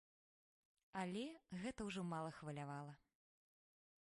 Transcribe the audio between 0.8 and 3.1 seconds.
Але гэта ўжо мала хвалявала.